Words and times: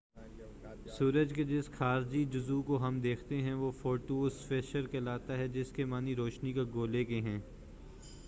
سورج 0.97 1.33
کے 1.33 1.43
جس 1.43 1.69
خارجی 1.71 2.23
جزو 2.25 2.61
کو 2.61 2.77
ہم 2.77 2.99
دیکھتے 2.99 3.41
ہیں 3.41 3.53
وہ 3.53 3.71
فوٹو 3.71 4.23
اسفیئر 4.25 4.87
کہلاتا 4.87 5.37
ہے 5.37 5.47
جس 5.47 5.71
کے 5.71 5.85
معنی 5.85 6.15
روشنی 6.15 6.53
کا 6.53 6.63
گولہ 6.73 7.03
کے 7.03 7.19
ہیں 7.21 7.39